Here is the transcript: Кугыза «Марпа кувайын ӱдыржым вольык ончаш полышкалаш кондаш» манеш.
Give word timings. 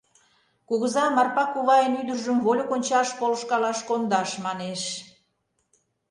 Кугыза 0.67 1.05
«Марпа 1.15 1.43
кувайын 1.53 1.93
ӱдыржым 2.01 2.37
вольык 2.45 2.69
ончаш 2.75 3.09
полышкалаш 3.19 3.79
кондаш» 3.87 4.29
манеш. 4.45 4.81